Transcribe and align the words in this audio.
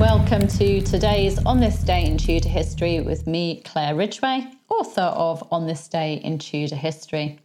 Welcome 0.00 0.48
to 0.48 0.80
today's 0.80 1.38
On 1.46 1.60
This 1.60 1.78
Day 1.78 2.04
in 2.04 2.18
Tudor 2.18 2.48
History 2.48 3.00
with 3.00 3.28
me, 3.28 3.62
Claire 3.64 3.94
Ridgway, 3.94 4.48
author 4.68 5.02
of 5.02 5.46
On 5.52 5.68
This 5.68 5.86
Day 5.86 6.14
in 6.14 6.38
Tudor 6.40 6.74
History. 6.74 7.38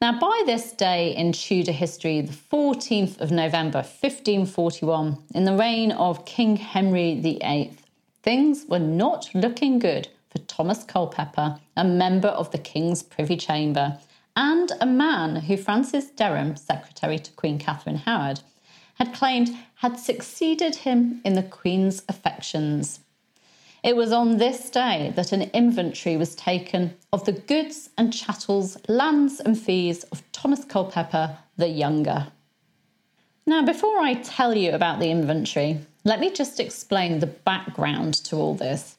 Now, 0.00 0.18
by 0.18 0.42
this 0.46 0.72
day 0.72 1.14
in 1.14 1.32
Tudor 1.32 1.72
history, 1.72 2.22
the 2.22 2.32
14th 2.32 3.20
of 3.20 3.30
November 3.30 3.78
1541, 3.78 5.18
in 5.34 5.44
the 5.44 5.54
reign 5.54 5.92
of 5.92 6.24
King 6.24 6.56
Henry 6.56 7.20
VIII, 7.20 7.76
things 8.22 8.64
were 8.68 8.78
not 8.78 9.28
looking 9.34 9.78
good 9.78 10.08
for 10.30 10.38
Thomas 10.38 10.82
Culpeper, 10.82 11.58
a 11.76 11.84
member 11.84 12.28
of 12.28 12.50
the 12.52 12.58
King's 12.58 13.02
Privy 13.02 13.36
Chamber, 13.36 13.98
and 14.34 14.72
a 14.80 14.86
man 14.86 15.36
who 15.36 15.58
Francis 15.58 16.10
Derham, 16.10 16.56
secretary 16.56 17.18
to 17.18 17.32
Queen 17.32 17.58
Catherine 17.58 17.96
Howard, 17.96 18.40
had 18.96 19.14
claimed 19.14 19.56
had 19.76 19.98
succeeded 19.98 20.76
him 20.76 21.20
in 21.24 21.34
the 21.34 21.42
Queen's 21.42 22.02
affections. 22.08 23.00
It 23.82 23.94
was 23.94 24.10
on 24.10 24.38
this 24.38 24.68
day 24.68 25.12
that 25.16 25.32
an 25.32 25.42
inventory 25.54 26.16
was 26.16 26.34
taken 26.34 26.94
of 27.12 27.24
the 27.24 27.32
goods 27.32 27.90
and 27.96 28.12
chattels, 28.12 28.76
lands 28.88 29.38
and 29.38 29.58
fees 29.58 30.02
of 30.04 30.22
Thomas 30.32 30.64
Culpeper 30.64 31.38
the 31.56 31.68
Younger. 31.68 32.28
Now, 33.46 33.64
before 33.64 34.00
I 34.00 34.14
tell 34.14 34.56
you 34.56 34.72
about 34.72 34.98
the 34.98 35.10
inventory, 35.10 35.78
let 36.04 36.18
me 36.18 36.30
just 36.32 36.58
explain 36.58 37.20
the 37.20 37.26
background 37.26 38.14
to 38.24 38.36
all 38.36 38.54
this. 38.54 38.96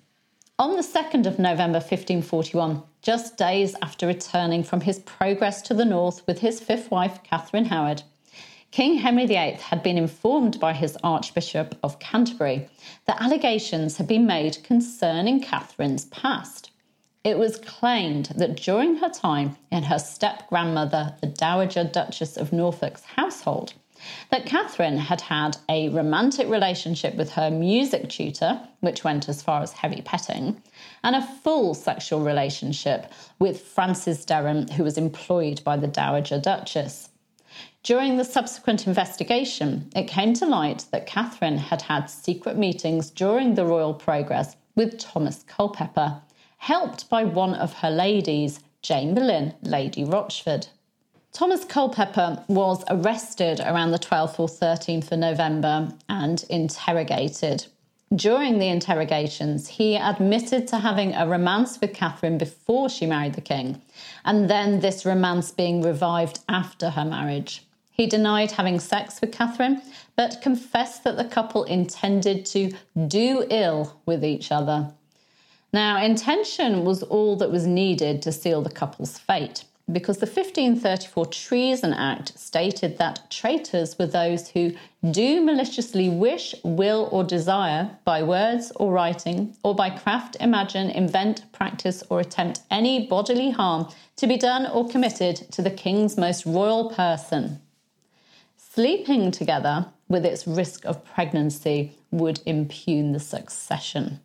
On 0.59 0.75
the 0.75 0.81
2nd 0.81 1.25
of 1.25 1.37
November 1.37 1.79
1541, 1.79 2.81
just 3.01 3.35
days 3.35 3.75
after 3.81 4.07
returning 4.07 4.63
from 4.63 4.81
his 4.81 4.99
progress 4.99 5.61
to 5.63 5.73
the 5.73 5.85
north 5.85 6.25
with 6.25 6.39
his 6.39 6.59
fifth 6.59 6.89
wife, 6.89 7.21
Catherine 7.23 7.65
Howard, 7.65 8.03
King 8.71 8.97
Henry 8.97 9.25
VIII 9.25 9.53
had 9.53 9.81
been 9.81 9.97
informed 9.97 10.59
by 10.59 10.73
his 10.73 10.97
Archbishop 11.03 11.75
of 11.81 11.99
Canterbury 11.99 12.67
that 13.05 13.21
allegations 13.21 13.97
had 13.97 14.07
been 14.07 14.27
made 14.27 14.61
concerning 14.63 15.41
Catherine's 15.41 16.05
past. 16.05 16.71
It 17.23 17.39
was 17.39 17.59
claimed 17.59 18.27
that 18.35 18.57
during 18.57 18.97
her 18.97 19.09
time 19.09 19.57
in 19.71 19.83
her 19.83 19.97
step 19.99 20.47
grandmother, 20.49 21.15
the 21.21 21.27
Dowager 21.27 21.83
Duchess 21.83 22.37
of 22.37 22.53
Norfolk's 22.53 23.03
household, 23.03 23.73
that 24.29 24.45
Catherine 24.45 24.97
had 24.97 25.21
had 25.21 25.57
a 25.69 25.89
romantic 25.89 26.47
relationship 26.47 27.15
with 27.15 27.31
her 27.31 27.49
music 27.49 28.09
tutor, 28.09 28.61
which 28.81 29.03
went 29.03 29.27
as 29.27 29.41
far 29.41 29.61
as 29.61 29.73
heavy 29.73 30.01
petting, 30.01 30.61
and 31.03 31.15
a 31.15 31.27
full 31.43 31.73
sexual 31.73 32.19
relationship 32.19 33.11
with 33.39 33.61
Francis 33.61 34.23
Derham, 34.23 34.67
who 34.69 34.83
was 34.83 34.97
employed 34.97 35.63
by 35.63 35.77
the 35.77 35.87
Dowager 35.87 36.39
Duchess. 36.39 37.09
During 37.87 38.17
the 38.17 38.25
subsequent 38.25 38.85
investigation, 38.85 39.89
it 39.95 40.09
came 40.09 40.33
to 40.33 40.45
light 40.45 40.83
that 40.91 41.05
Catherine 41.05 41.57
had 41.57 41.83
had 41.83 42.09
secret 42.09 42.57
meetings 42.57 43.09
during 43.09 43.55
the 43.55 43.65
royal 43.65 43.93
progress 43.93 44.57
with 44.75 44.99
Thomas 44.99 45.41
Culpeper, 45.43 46.21
helped 46.57 47.09
by 47.09 47.23
one 47.23 47.53
of 47.53 47.75
her 47.75 47.89
ladies, 47.89 48.59
Jane 48.81 49.15
Boleyn, 49.15 49.53
Lady 49.61 50.03
Rochford. 50.03 50.67
Thomas 51.31 51.63
Culpeper 51.63 52.43
was 52.49 52.83
arrested 52.89 53.61
around 53.61 53.91
the 53.91 53.99
12th 53.99 54.37
or 54.37 54.49
13th 54.49 55.09
of 55.13 55.19
November 55.19 55.87
and 56.09 56.43
interrogated. 56.49 57.67
During 58.13 58.59
the 58.59 58.67
interrogations, 58.67 59.69
he 59.69 59.95
admitted 59.95 60.67
to 60.67 60.79
having 60.79 61.13
a 61.13 61.25
romance 61.25 61.79
with 61.79 61.93
Catherine 61.93 62.37
before 62.37 62.89
she 62.89 63.05
married 63.05 63.35
the 63.35 63.41
king, 63.41 63.81
and 64.25 64.49
then 64.49 64.81
this 64.81 65.05
romance 65.05 65.51
being 65.51 65.81
revived 65.81 66.39
after 66.49 66.89
her 66.89 67.05
marriage. 67.05 67.63
He 67.97 68.05
denied 68.05 68.51
having 68.51 68.79
sex 68.79 69.19
with 69.19 69.31
Catherine, 69.31 69.81
but 70.15 70.39
confessed 70.39 71.03
that 71.03 71.17
the 71.17 71.25
couple 71.25 71.63
intended 71.63 72.45
to 72.45 72.71
do 73.07 73.47
ill 73.49 73.99
with 74.05 74.23
each 74.23 74.51
other. 74.51 74.93
Now, 75.73 76.03
intention 76.03 76.85
was 76.85 77.01
all 77.01 77.35
that 77.37 77.49
was 77.49 77.65
needed 77.65 78.21
to 78.21 78.31
seal 78.31 78.61
the 78.61 78.69
couple's 78.69 79.17
fate, 79.17 79.63
because 79.91 80.19
the 80.19 80.27
1534 80.27 81.25
Treason 81.25 81.91
Act 81.91 82.37
stated 82.37 82.99
that 82.99 83.31
traitors 83.31 83.97
were 83.97 84.05
those 84.05 84.49
who 84.49 84.75
do 85.09 85.43
maliciously 85.43 86.07
wish, 86.07 86.53
will, 86.63 87.09
or 87.11 87.23
desire, 87.23 87.89
by 88.05 88.21
words 88.21 88.71
or 88.75 88.91
writing, 88.91 89.55
or 89.63 89.73
by 89.73 89.89
craft, 89.89 90.37
imagine, 90.39 90.91
invent, 90.91 91.51
practice, 91.51 92.03
or 92.11 92.19
attempt 92.19 92.61
any 92.69 93.07
bodily 93.07 93.49
harm 93.49 93.87
to 94.17 94.27
be 94.27 94.37
done 94.37 94.67
or 94.67 94.87
committed 94.87 95.51
to 95.51 95.63
the 95.63 95.71
king's 95.71 96.15
most 96.15 96.45
royal 96.45 96.91
person. 96.91 97.59
Sleeping 98.77 99.31
together, 99.31 99.87
with 100.07 100.23
its 100.23 100.45
risk 100.45 100.85
of 100.85 101.03
pregnancy, 101.03 101.93
would 102.11 102.41
impugn 102.45 103.11
the 103.11 103.19
succession. 103.19 104.19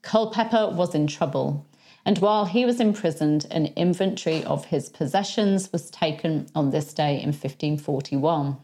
Culpeper 0.00 0.70
was 0.70 0.94
in 0.94 1.06
trouble, 1.06 1.66
and 2.06 2.16
while 2.16 2.46
he 2.46 2.64
was 2.64 2.80
imprisoned, 2.80 3.46
an 3.50 3.66
inventory 3.76 4.42
of 4.44 4.64
his 4.64 4.88
possessions 4.88 5.70
was 5.70 5.90
taken 5.90 6.46
on 6.54 6.70
this 6.70 6.94
day 6.94 7.16
in 7.16 7.26
1541. 7.26 8.56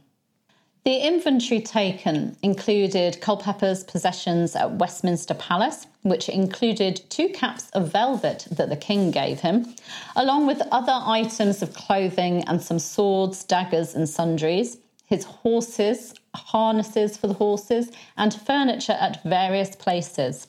The 0.85 1.07
inventory 1.07 1.61
taken 1.61 2.39
included 2.43 3.21
Culpeper's 3.21 3.85
possessions 3.85 4.57
at 4.57 4.73
Westminster 4.73 5.35
Palace, 5.35 5.87
which 6.01 6.31
included 6.31 7.03
two 7.11 7.29
caps 7.29 7.69
of 7.75 7.93
velvet 7.93 8.47
that 8.51 8.71
the 8.71 8.77
king 8.77 9.11
gave 9.11 9.41
him, 9.41 9.75
along 10.17 10.47
with 10.47 10.63
other 10.73 10.99
items 11.05 11.61
of 11.61 11.75
clothing 11.75 12.43
and 12.45 12.63
some 12.63 12.79
swords, 12.79 13.45
daggers, 13.45 13.95
and 13.95 14.09
sundries, 14.09 14.79
his 15.07 15.25
horses, 15.25 16.15
harnesses 16.35 17.17
for 17.17 17.27
the 17.27 17.35
horses, 17.35 17.91
and 18.17 18.35
furniture 18.35 18.97
at 18.99 19.23
various 19.23 19.77
places. 19.77 20.49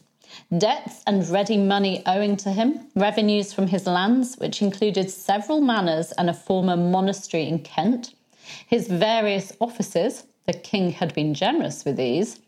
Debts 0.57 1.03
and 1.05 1.27
ready 1.29 1.57
money 1.57 2.01
owing 2.05 2.35
to 2.37 2.51
him, 2.51 2.87
revenues 2.95 3.53
from 3.53 3.67
his 3.67 3.85
lands, 3.85 4.35
which 4.35 4.61
included 4.61 5.09
several 5.09 5.61
manors 5.61 6.11
and 6.13 6.29
a 6.29 6.33
former 6.33 6.75
monastery 6.75 7.47
in 7.47 7.59
Kent, 7.59 8.13
his 8.67 8.87
various 8.87 9.51
offices, 9.59 10.23
the 10.45 10.53
king 10.53 10.91
had 10.91 11.13
been 11.13 11.33
generous 11.33 11.83
with 11.83 11.97
these, 11.97 12.39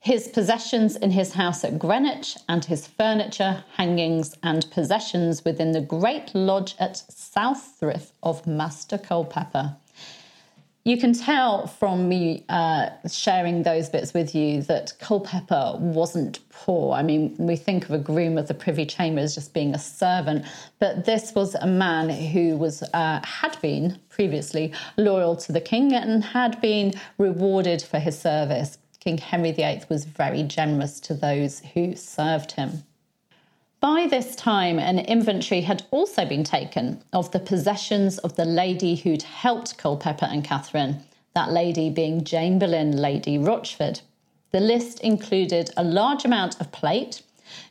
his 0.00 0.28
possessions 0.28 0.96
in 0.96 1.10
his 1.10 1.32
house 1.32 1.64
at 1.64 1.78
Greenwich, 1.78 2.36
and 2.48 2.64
his 2.64 2.86
furniture, 2.86 3.64
hangings, 3.76 4.36
and 4.42 4.70
possessions 4.70 5.44
within 5.44 5.72
the 5.72 5.80
great 5.80 6.34
lodge 6.34 6.74
at 6.78 7.02
Southfrith 7.10 8.12
of 8.22 8.46
Master 8.46 8.98
Culpeper 8.98 9.76
you 10.84 10.98
can 10.98 11.14
tell 11.14 11.66
from 11.66 12.08
me 12.10 12.44
uh, 12.50 12.90
sharing 13.10 13.62
those 13.62 13.88
bits 13.88 14.12
with 14.12 14.34
you 14.34 14.60
that 14.62 14.92
Culpeper 14.98 15.76
wasn't 15.78 16.40
poor. 16.50 16.94
I 16.94 17.02
mean, 17.02 17.34
we 17.38 17.56
think 17.56 17.84
of 17.84 17.92
a 17.92 17.98
groom 17.98 18.36
of 18.36 18.48
the 18.48 18.54
Privy 18.54 18.84
Chamber 18.84 19.22
as 19.22 19.34
just 19.34 19.54
being 19.54 19.74
a 19.74 19.78
servant, 19.78 20.44
but 20.80 21.06
this 21.06 21.34
was 21.34 21.54
a 21.54 21.66
man 21.66 22.10
who 22.10 22.58
was 22.58 22.82
uh, 22.92 23.20
had 23.24 23.58
been 23.62 23.98
previously 24.10 24.74
loyal 24.98 25.36
to 25.36 25.52
the 25.52 25.60
king 25.60 25.94
and 25.94 26.22
had 26.22 26.60
been 26.60 26.92
rewarded 27.16 27.80
for 27.80 27.98
his 27.98 28.18
service. 28.18 28.76
King 29.00 29.16
Henry 29.16 29.52
VIII 29.52 29.82
was 29.88 30.04
very 30.04 30.42
generous 30.42 31.00
to 31.00 31.14
those 31.14 31.60
who 31.72 31.96
served 31.96 32.52
him. 32.52 32.84
By 33.84 34.06
this 34.06 34.34
time, 34.34 34.78
an 34.78 34.98
inventory 34.98 35.60
had 35.60 35.82
also 35.90 36.24
been 36.24 36.42
taken 36.42 37.02
of 37.12 37.30
the 37.32 37.38
possessions 37.38 38.16
of 38.16 38.34
the 38.34 38.46
lady 38.46 38.94
who'd 38.94 39.24
helped 39.24 39.76
Culpeper 39.76 40.24
and 40.24 40.42
Catherine, 40.42 41.04
that 41.34 41.52
lady 41.52 41.90
being 41.90 42.24
Jane 42.24 42.58
Boleyn, 42.58 42.96
Lady 42.96 43.36
Rochford. 43.36 44.00
The 44.52 44.60
list 44.60 45.00
included 45.00 45.70
a 45.76 45.84
large 45.84 46.24
amount 46.24 46.58
of 46.62 46.72
plate, 46.72 47.20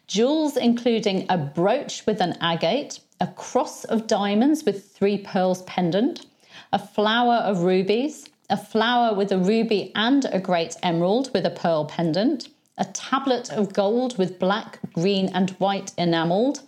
jewels 0.05 0.55
including 0.55 1.25
a 1.29 1.37
brooch 1.39 2.05
with 2.05 2.21
an 2.21 2.37
agate, 2.39 2.99
a 3.19 3.25
cross 3.25 3.83
of 3.83 4.05
diamonds 4.05 4.63
with 4.63 4.91
three 4.91 5.17
pearls 5.17 5.63
pendant, 5.63 6.27
a 6.71 6.77
flower 6.77 7.37
of 7.37 7.63
rubies, 7.63 8.29
a 8.51 8.57
flower 8.57 9.15
with 9.15 9.31
a 9.31 9.39
ruby 9.39 9.91
and 9.95 10.25
a 10.25 10.37
great 10.37 10.75
emerald 10.83 11.31
with 11.33 11.47
a 11.47 11.49
pearl 11.49 11.85
pendant, 11.85 12.49
a 12.77 12.85
tablet 12.85 13.51
of 13.51 13.73
gold 13.73 14.17
with 14.17 14.39
black, 14.39 14.79
green, 14.93 15.29
and 15.33 15.51
white 15.51 15.91
enamelled, 15.97 16.61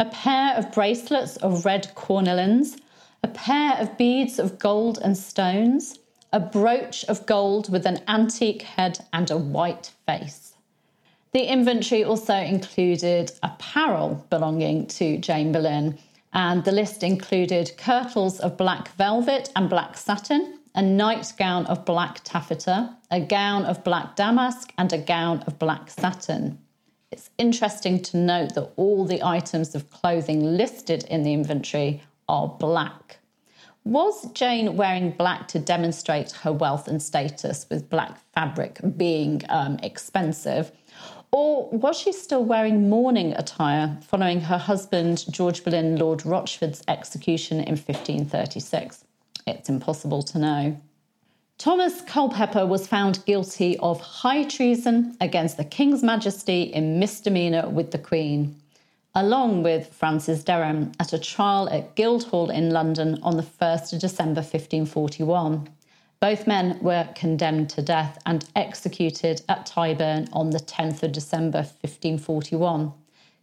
a 0.00 0.04
pair 0.06 0.54
of 0.56 0.72
bracelets 0.72 1.36
of 1.36 1.64
red 1.64 1.94
cornalines, 1.94 2.76
a 3.22 3.28
pair 3.28 3.76
of 3.78 3.96
beads 3.96 4.38
of 4.38 4.58
gold 4.58 4.98
and 5.02 5.16
stones, 5.16 5.98
a 6.32 6.40
brooch 6.40 7.04
of 7.04 7.24
gold 7.26 7.70
with 7.70 7.86
an 7.86 8.00
antique 8.08 8.62
head 8.62 8.98
and 9.12 9.30
a 9.30 9.36
white 9.38 9.92
face. 10.06 10.54
The 11.32 11.44
inventory 11.44 12.04
also 12.04 12.34
included 12.34 13.32
apparel 13.42 14.24
belonging 14.30 14.86
to 14.88 15.18
Jane 15.18 15.52
Boleyn, 15.52 15.98
and 16.32 16.64
the 16.64 16.72
list 16.72 17.02
included 17.04 17.72
kirtles 17.78 18.40
of 18.40 18.56
black 18.56 18.88
velvet 18.96 19.50
and 19.54 19.70
black 19.70 19.96
satin, 19.96 20.58
a 20.74 20.82
nightgown 20.82 21.66
of 21.66 21.84
black 21.84 22.22
taffeta, 22.24 22.96
a 23.10 23.20
gown 23.20 23.64
of 23.64 23.84
black 23.84 24.16
damask, 24.16 24.72
and 24.76 24.92
a 24.92 24.98
gown 24.98 25.40
of 25.46 25.58
black 25.58 25.88
satin. 25.88 26.58
It's 27.12 27.30
interesting 27.38 28.02
to 28.02 28.16
note 28.16 28.54
that 28.54 28.72
all 28.76 29.04
the 29.04 29.22
items 29.22 29.76
of 29.76 29.90
clothing 29.90 30.42
listed 30.56 31.04
in 31.04 31.22
the 31.22 31.32
inventory 31.32 32.02
are 32.28 32.48
black. 32.48 33.18
Was 33.84 34.32
Jane 34.32 34.76
wearing 34.76 35.10
black 35.10 35.46
to 35.48 35.58
demonstrate 35.58 36.32
her 36.32 36.52
wealth 36.52 36.88
and 36.88 37.00
status, 37.00 37.66
with 37.70 37.88
black 37.88 38.18
fabric 38.32 38.80
being 38.96 39.42
um, 39.50 39.78
expensive? 39.82 40.72
Or 41.30 41.68
was 41.70 41.98
she 41.98 42.12
still 42.12 42.44
wearing 42.44 42.88
mourning 42.88 43.32
attire 43.34 43.98
following 44.00 44.40
her 44.40 44.58
husband, 44.58 45.24
George 45.30 45.62
Boleyn, 45.62 45.96
Lord 45.96 46.24
Rochford's 46.24 46.82
execution 46.88 47.58
in 47.58 47.76
1536? 47.76 49.04
It's 49.46 49.68
impossible 49.68 50.22
to 50.22 50.38
know. 50.38 50.80
Thomas 51.58 52.00
Culpeper 52.00 52.66
was 52.66 52.88
found 52.88 53.24
guilty 53.26 53.78
of 53.78 54.00
high 54.00 54.44
treason 54.44 55.16
against 55.20 55.56
the 55.56 55.64
King's 55.64 56.02
Majesty 56.02 56.62
in 56.62 56.98
misdemeanour 56.98 57.68
with 57.68 57.90
the 57.90 57.98
Queen, 57.98 58.56
along 59.14 59.62
with 59.62 59.92
Francis 59.92 60.42
Derham 60.42 60.92
at 60.98 61.12
a 61.12 61.18
trial 61.18 61.68
at 61.68 61.94
Guildhall 61.94 62.50
in 62.50 62.70
London 62.70 63.18
on 63.22 63.36
the 63.36 63.42
1st 63.42 63.92
of 63.92 64.00
December 64.00 64.40
1541. 64.40 65.68
Both 66.20 66.46
men 66.46 66.78
were 66.80 67.08
condemned 67.14 67.70
to 67.70 67.82
death 67.82 68.18
and 68.24 68.48
executed 68.56 69.42
at 69.48 69.66
Tyburn 69.66 70.28
on 70.32 70.50
the 70.50 70.58
10th 70.58 71.02
of 71.02 71.12
December 71.12 71.58
1541. 71.58 72.92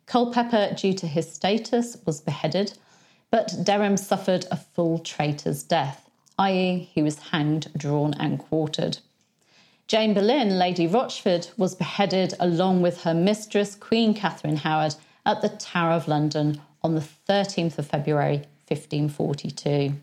Culpeper, 0.07 0.73
due 0.75 0.93
to 0.93 1.07
his 1.07 1.31
status, 1.31 1.95
was 2.05 2.21
beheaded, 2.21 2.73
but 3.31 3.63
Derham 3.63 3.97
suffered 3.97 4.45
a 4.51 4.57
full 4.57 4.99
traitor's 4.99 5.63
death, 5.63 6.09
i.e., 6.37 6.89
he 6.93 7.01
was 7.01 7.29
hanged, 7.29 7.71
drawn, 7.75 8.13
and 8.15 8.37
quartered. 8.37 8.99
Jane 9.87 10.13
Boleyn, 10.13 10.59
Lady 10.59 10.85
Rochford, 10.85 11.47
was 11.57 11.75
beheaded 11.75 12.33
along 12.39 12.81
with 12.81 13.01
her 13.01 13.13
mistress, 13.13 13.75
Queen 13.75 14.13
Catherine 14.13 14.57
Howard, 14.57 14.95
at 15.25 15.41
the 15.41 15.49
Tower 15.49 15.91
of 15.91 16.07
London 16.07 16.61
on 16.83 16.95
the 16.95 17.07
13th 17.27 17.77
of 17.77 17.87
February 17.87 18.43
1542. 18.67 19.93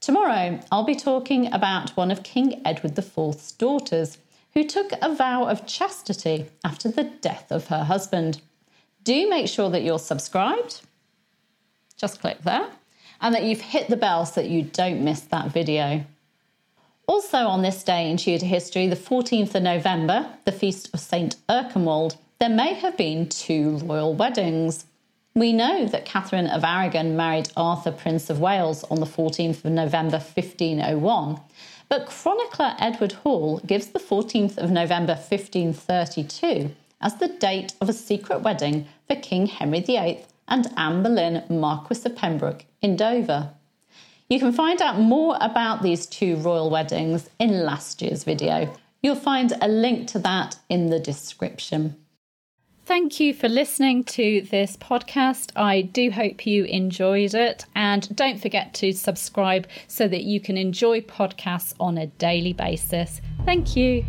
Tomorrow, 0.00 0.60
I'll 0.70 0.84
be 0.84 0.94
talking 0.94 1.52
about 1.52 1.90
one 1.96 2.10
of 2.10 2.22
King 2.22 2.62
Edward 2.64 2.96
IV's 2.96 3.52
daughters 3.52 4.18
who 4.54 4.64
took 4.64 4.92
a 5.02 5.14
vow 5.14 5.46
of 5.46 5.66
chastity 5.66 6.46
after 6.64 6.88
the 6.88 7.04
death 7.04 7.50
of 7.50 7.66
her 7.68 7.84
husband. 7.84 8.40
Do 9.02 9.28
make 9.28 9.48
sure 9.48 9.68
that 9.70 9.82
you're 9.82 9.98
subscribed. 9.98 10.85
Just 11.96 12.20
click 12.20 12.42
there. 12.42 12.68
And 13.20 13.34
that 13.34 13.44
you've 13.44 13.60
hit 13.60 13.88
the 13.88 13.96
bell 13.96 14.26
so 14.26 14.42
that 14.42 14.50
you 14.50 14.62
don't 14.62 15.02
miss 15.02 15.20
that 15.22 15.50
video. 15.50 16.04
Also, 17.06 17.38
on 17.38 17.62
this 17.62 17.82
day 17.82 18.10
in 18.10 18.16
Tudor 18.16 18.44
history, 18.46 18.88
the 18.88 18.96
14th 18.96 19.54
of 19.54 19.62
November, 19.62 20.28
the 20.44 20.52
feast 20.52 20.92
of 20.92 21.00
St. 21.00 21.36
Erkenwald, 21.48 22.16
there 22.40 22.50
may 22.50 22.74
have 22.74 22.96
been 22.96 23.28
two 23.28 23.78
royal 23.78 24.12
weddings. 24.14 24.84
We 25.34 25.52
know 25.52 25.86
that 25.86 26.04
Catherine 26.04 26.48
of 26.48 26.64
Aragon 26.64 27.16
married 27.16 27.50
Arthur, 27.56 27.92
Prince 27.92 28.28
of 28.28 28.40
Wales, 28.40 28.84
on 28.84 29.00
the 29.00 29.06
14th 29.06 29.64
of 29.64 29.72
November 29.72 30.18
1501, 30.18 31.40
but 31.88 32.06
chronicler 32.06 32.74
Edward 32.78 33.12
Hall 33.12 33.60
gives 33.60 33.86
the 33.86 34.00
14th 34.00 34.58
of 34.58 34.70
November 34.70 35.14
1532 35.14 36.72
as 37.00 37.16
the 37.16 37.28
date 37.28 37.74
of 37.80 37.88
a 37.88 37.92
secret 37.92 38.40
wedding 38.40 38.88
for 39.06 39.16
King 39.16 39.46
Henry 39.46 39.80
VIII 39.80 40.24
and 40.48 40.72
Anne 40.76 41.02
Boleyn, 41.02 41.44
Marquis 41.48 42.02
of 42.04 42.16
Pembroke, 42.16 42.64
in 42.82 42.96
Dover. 42.96 43.50
You 44.28 44.40
can 44.40 44.52
find 44.52 44.82
out 44.82 44.98
more 44.98 45.36
about 45.40 45.82
these 45.82 46.06
two 46.06 46.36
royal 46.36 46.68
weddings 46.70 47.30
in 47.38 47.64
last 47.64 48.02
year's 48.02 48.24
video. 48.24 48.74
You'll 49.02 49.14
find 49.14 49.52
a 49.60 49.68
link 49.68 50.08
to 50.08 50.18
that 50.20 50.56
in 50.68 50.86
the 50.86 50.98
description. 50.98 51.96
Thank 52.86 53.18
you 53.18 53.34
for 53.34 53.48
listening 53.48 54.04
to 54.04 54.42
this 54.42 54.76
podcast. 54.76 55.50
I 55.56 55.82
do 55.82 56.12
hope 56.12 56.46
you 56.46 56.64
enjoyed 56.64 57.34
it. 57.34 57.66
And 57.74 58.14
don't 58.14 58.40
forget 58.40 58.74
to 58.74 58.92
subscribe 58.92 59.66
so 59.88 60.06
that 60.06 60.22
you 60.22 60.40
can 60.40 60.56
enjoy 60.56 61.00
podcasts 61.00 61.74
on 61.80 61.98
a 61.98 62.06
daily 62.06 62.52
basis. 62.52 63.20
Thank 63.44 63.74
you. 63.74 64.04